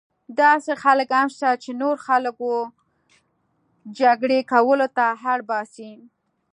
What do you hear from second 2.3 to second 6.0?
وه جګړې کولو ته اړ باسي.